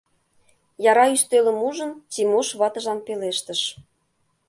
[0.89, 3.61] Яра ӱстелым ужын, Тимош ватыжлан пелештыш: